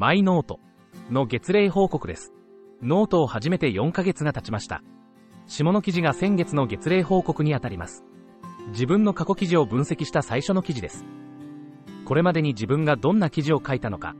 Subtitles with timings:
[0.00, 0.60] マイノート
[1.10, 2.32] の月例報告です。
[2.80, 4.80] ノートを始めて4ヶ月が経ちました。
[5.48, 8.04] 下の記事が先月の月例報告にあたります。
[8.68, 11.04] 自分の過去記事を分析した最初の記事です。
[12.04, 14.14] これまでに自分がどんな記事を書いたのか。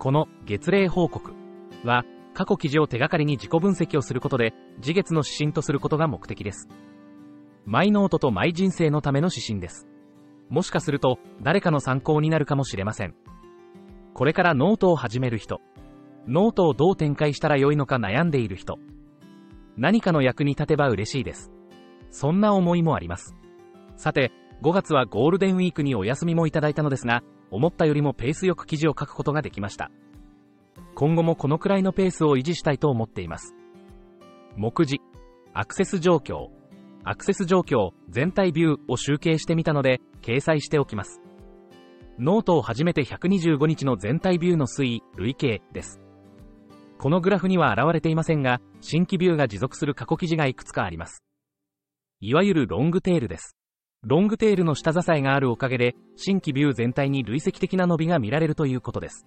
[0.00, 1.32] この月例報告
[1.84, 2.04] は、
[2.34, 6.66] 過去記事を手がかりに自己分析をすることで、次月の指針とすることが目的です。
[7.66, 9.86] マイノートとマイ人生のための指針です。
[10.48, 13.14] もしかすると、誰かの参考になるかもしれません。
[14.22, 15.60] これからノートを始める人、
[16.28, 18.78] ノートをどう展開したらよいのか悩んでいる人、
[19.76, 21.50] 何かの役に立てば嬉しいです。
[22.08, 23.34] そんな思いもあります。
[23.96, 24.30] さて、
[24.62, 29.90] 5月はゴールデンウィークにお休みもいただいたのですが、思ったよりもペースよく記事を書くことができました。
[30.94, 33.56] 今後もこのくらいのペースを維持したいと思っています。
[34.54, 35.00] 目次、
[35.52, 36.46] アクセス状況、
[37.02, 41.20] アクセス状況、全体ビューを集計してみたので、掲載しておきます。
[42.18, 45.98] ノートを始めて125日の全体ビューの推移、累計です。
[46.98, 51.24] このグラフには現れていませんが、新規ビューが持続する過去記事がいくつかあります。
[52.20, 53.56] いわゆるロングテールです。
[54.02, 59.26] ロングテールの下支えがあるおかげで、新規ビュー全体に累積的な伸びが見られるということです。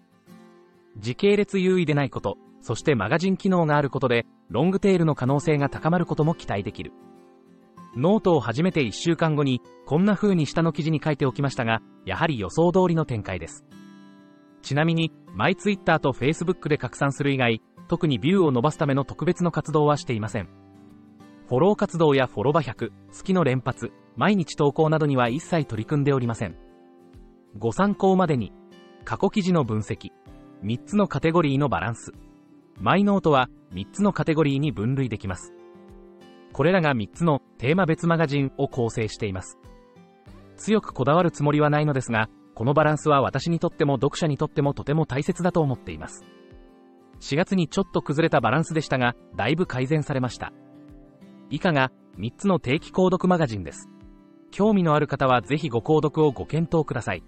[0.98, 6.94] 時系列優位でないこと、そしてマガジン機能があることで、ロングテールの可能性が高まることも期待できる。
[7.96, 13.66] ノートを始めて1週間後に、こんな風に下の記事に書いておきましたが、やはり予想通りの展開です。
[14.62, 20.50] ちなみに、マイツイッターとフェイスブックで拡散する以外、特にビューを伸ばすための特別の活動はしていません。
[21.48, 26.58] フォロー活動やフォロバ100、好きの連発、毎日投稿などには一切取り組んでおりません。
[27.58, 28.52] ご参考までに、
[29.06, 30.12] 過去記事の分析、
[30.64, 32.12] 3つのカテゴリーのバランス。
[32.78, 35.54] マイノートは3つのカテゴリーに分類できます。
[36.56, 39.60] これらが3つのテーマ別マガジンを構成しています。
[40.56, 46.24] 強くこだわるつもりはないのですが、このバランスは私にとっても読者にとってもとても大切だと思っています。
[47.20, 50.54] 4月にちょっと崩れたバランスでしたが、だいぶ改善されました。
[51.50, 53.90] 以下が3つの定期購読マガジンです。
[54.50, 57.24] 興味のある方はぜひご購読をご検討ください。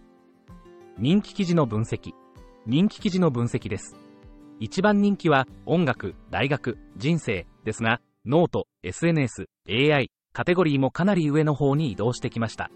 [0.97, 2.13] 人気記事の分析。
[2.65, 3.97] 人気記事の分析です。
[4.61, 7.99] 一番人気は音楽、大学、人生ですが、
[8.29, 12.69] note、SNS、AI、カテゴリーもかなり上の方に移動してきました。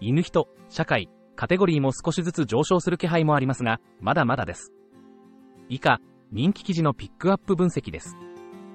[0.00, 4.72] 犬人、社会、カテゴリーも少しずつ上昇する気配もありますが、まだまだです。
[5.68, 6.00] 以下、
[6.32, 8.16] 人気記事のピックアップ分析です。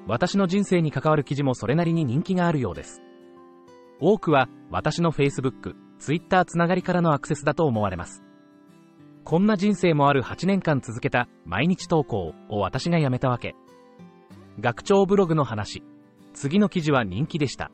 [0.05, 3.01] 私の人生に関わる記事もそれなりに人気があるようです。
[3.99, 8.23] 多くは私の Facebook、Twitter つながりからのアクセスだと思われます。
[9.23, 13.55] こんな人生もある8年間続けた毎日投稿を私がやめたわけ。
[14.61, 15.83] 学長ブログの話。
[16.33, 17.71] 次の記事は人気でした。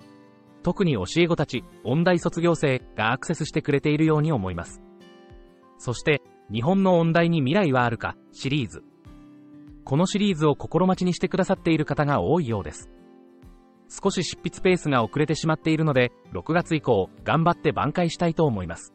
[0.63, 4.81] 特に教え子たち、音大卒業生がアクセスしてくれているように思います。
[5.77, 8.83] そして、日本の音大に未来はあるかシリーズ。
[9.83, 12.89] このシリーズを心待ちにしてくださっている方が多いようです。
[13.89, 18.93] 少し執筆ペースが遅れてしまっているので、6月以降、頑張って挽回したいと思います。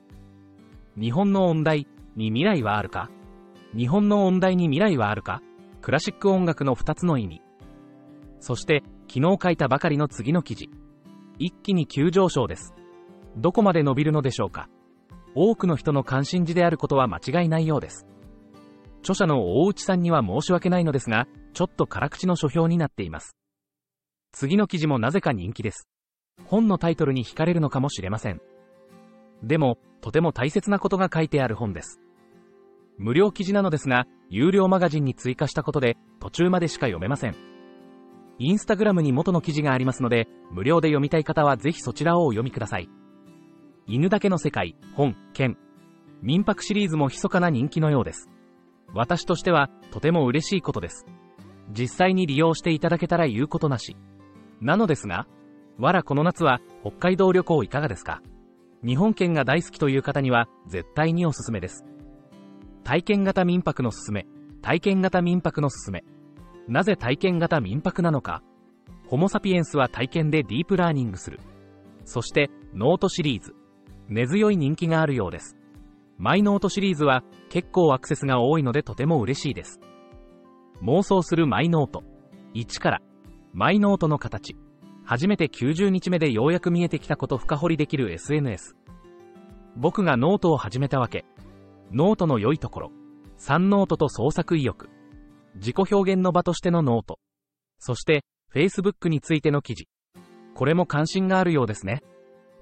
[0.99, 1.87] 日本の音大、
[2.17, 3.11] に未来はあるか？
[3.77, 5.43] 日本の音大に未来はあるか？
[5.83, 7.42] クラシック音楽の2つの意味。
[8.43, 10.69] そして、昨日書いたばかりの次の記事。
[11.39, 12.75] 一気に急上昇です。
[13.37, 14.69] どこまで伸びるのでしょうか
[15.37, 18.05] 多くの人の関心事であることは間違いないようです。
[19.03, 23.37] 著者の大内さんには申し訳ないのですが、ちょっと辛口の書評になっています。
[24.33, 25.87] 次の記事もなぜか人気です。
[26.45, 28.41] 本のタイトルに惹かれるのかもしれません。
[29.45, 32.01] でも、とても大切なことが書いてある本です。
[32.99, 37.52] 無料記事なのですが、有料マガジンに追加したことで、途中までしか読めません。
[38.45, 42.89] インスタグラムに元の記事がありますので、無料で読みたい方はぜひそちらをお読みください。
[43.87, 45.57] 犬だけの世界、本、剣。
[46.23, 48.29] 民泊シリーズも密かな人気のようです。
[48.95, 51.07] 私としては、とても嬉しいことです。
[51.71, 53.97] 実際に利用していただけたら言うことなし。
[54.61, 55.29] なのですが、
[55.79, 58.23] わらこの夏は北海道旅行いかがですか？
[58.85, 61.85] 日本圏が大好きという方には絶対におすすめです。
[62.83, 64.27] 体験型民泊のすすめ、
[64.63, 66.03] 体験型民泊のすすめ。
[66.73, 68.43] なぜ体験型民泊なのか。
[69.07, 71.39] ホモサピエンスは体験でディープラーニングする。
[72.07, 73.55] そして、ノートシリーズ。
[74.09, 75.57] 根強い人気があるようです。
[76.17, 79.81] マイノートシリーズは結構アクセスが多いのでとても嬉しいです。
[80.83, 82.05] 妄想するマイ note。
[82.55, 83.03] 1から。
[83.53, 84.57] マイノートの形。
[85.05, 88.77] 初めて90日目でようやく見えてきたこと深掘りできる SNS。
[89.77, 91.27] 僕がノートを始めたわけ。
[91.93, 92.93] ノートの良いところ。
[93.39, 94.89] 3ノートと創作意欲。
[95.57, 97.19] 自己表現の場としての note。
[97.79, 99.89] そして、Facebook についての記事。
[100.55, 102.03] これも関心があるようですね。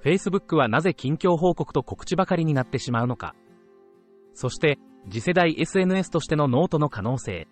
[0.03, 3.35] Facebook はなぜ近況報告と告知ばかりになってしまうのか。
[4.35, 4.79] そして、
[5.11, 7.49] 次世代 SNS としてのノートの可能性。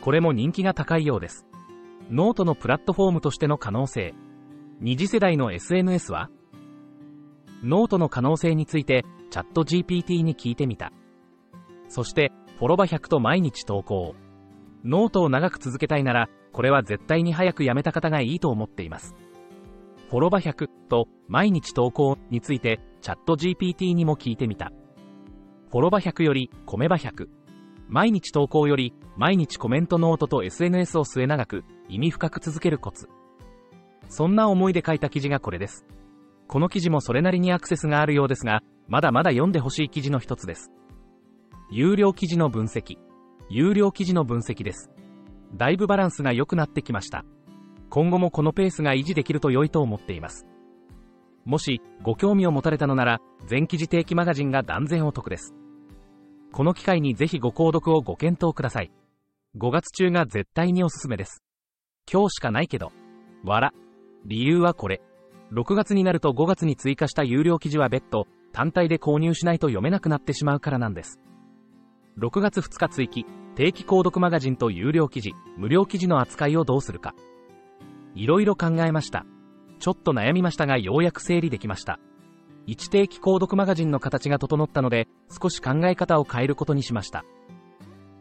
[0.00, 1.46] これも人気が高いようです。
[2.10, 4.14] ノートのプラットフォームとしての可能性。
[4.80, 6.30] 二次世代の SNS は？
[7.62, 10.92] ノートの可能性について、 ChatGPT に聞いてみた。
[11.88, 14.14] そして、フォロバ100と毎日投稿。
[14.84, 19.14] ノートを長く続けたいなら、これは絶対に早くやめた方がいいと思っています。
[20.08, 24.72] フォロバ100と毎日投稿について、チャット GPT にも聞いてみた。
[25.70, 27.28] フォロバ100より米場100。
[27.88, 33.08] 毎日投稿より毎日コメントノートと SNS を末永く意味深く続けるコツ。
[34.08, 35.86] そんな思いで書いた記事がこれです。
[36.48, 40.72] この記事もそれなりにアクセスがあるようですが、まだまだ読んでほしい記事の一つです。
[41.70, 42.98] 有料記事の分析。
[43.50, 44.90] 有料記事の分析です。
[45.56, 47.24] だいぶバランスが良くなってきました。
[47.88, 50.46] 今後もこのペースが維持できると良いと思っています。
[51.44, 55.52] もし、ご興味を持たれたのなら、全記事定期マガジンが断然お得です。
[56.52, 58.92] この機会にぜひご購読をご検討ください。
[59.56, 61.42] 5月中が絶対におすすめです。
[62.10, 62.92] 今日しかないけど。
[63.44, 63.72] わら。
[64.24, 65.02] 理由はこれ。
[65.52, 71.18] 6月になると5月に追加した有料記事は別途、単体で購入しないと読めなくなってしまうからなんです。
[72.20, 73.24] 6月2日追記、
[73.54, 77.14] 定期購読マガジンと有料記事、無料記事の扱いをどうするか。
[78.14, 79.24] いろいろ考えました。
[79.78, 81.98] ちょっと悩みましたがようやく整理できました。
[82.66, 87.24] 一定期購読マガジンの形が整ったので、少し考え方を変えることにしました。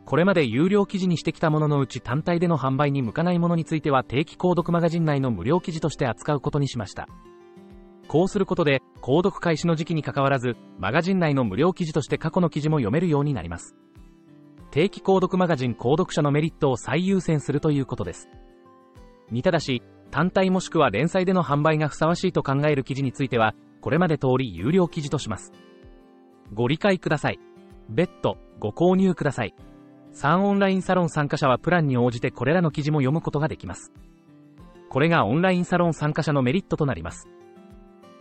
[0.06, 7.10] これまで有料記事にしてきたもののうち単体での販売に向かないものについては定期購読マガジン内の無料記事として扱うことにしました。
[8.10, 13.76] こうすることで、購読開始の時期に関わらず、マガジン内の無料記事として過去の記事も読めるようになります。
[14.72, 18.28] 定期購読マガジン購読者のメリットを最優先するということです。
[19.30, 25.54] にただし、単体もしくは連載での販売がふさわしいと考える記事については、これまで通り有料記事とします。
[26.52, 27.40] ご理解ください。
[27.90, 29.54] 別途、ご購入ください。
[30.14, 33.94] 3オンラインサロン参加者はプランに応じてこれらの記事も読むことができます。
[34.90, 37.30] これがオンラインサロン参加者のメリットとなります。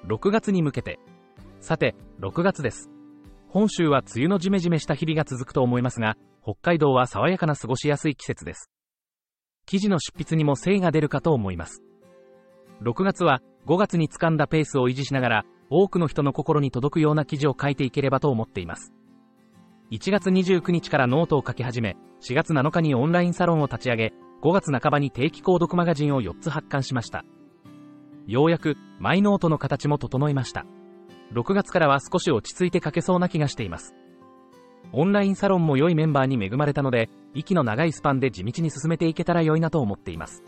[0.06, 0.98] 6月に向けて。
[1.60, 2.90] さて、6月です。
[3.48, 8.70] 本州は梅雨のジメジメした日々が続くと思いますが、北海道は爽やかな過ごしやすい季節です。
[9.66, 11.82] 記事の執筆にも精が出るかと思います。
[12.82, 18.94] 6月は5月に掴んだペースを維持しながら、多くの人の心に届くような記事を書いていければと思っています。
[19.90, 24.12] 1月29日からノートを書き始め、4月7日にオンラインサロンを立ち上げ、
[24.42, 27.24] 5月半ばに定期購読マガジンを4つ発刊しました。
[28.28, 30.66] ようやく、マイノートの形も整いました。
[31.32, 33.94] 6月からは少し落ち着いて書けそうな気がしています。
[34.92, 40.42] オンラインサロンも良いメンバーに恵まれたので、息の長いスパンで地道に進めていけたら良いなと思っています。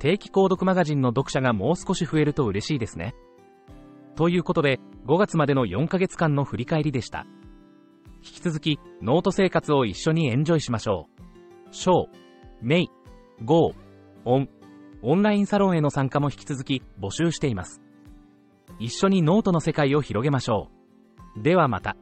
[0.00, 3.14] 定期購読マガジンの読者がもう少し増えると嬉しいですね。
[4.16, 7.26] ということで、5月までの4ヶ月間の振り返りでした。
[8.24, 11.06] 引き続き、ノート生活を一緒にエンジョイしましょ
[11.70, 11.74] う。
[11.74, 12.06] Show、
[12.60, 14.48] May、Go、On、
[15.02, 17.82] オンラインサロンへの参加も引き続き募集しています。
[18.78, 20.68] 一緒にノートの世界を広げましょ
[21.36, 21.42] う。
[21.42, 21.96] ではまた。